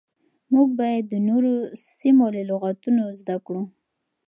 موږ 0.53 0.69
بايد 0.79 1.03
د 1.09 1.15
نورو 1.29 1.51
سيمو 1.99 2.27
له 2.35 2.41
لغتونو 2.49 3.03
زده 3.19 3.35
کړو. 3.45 3.63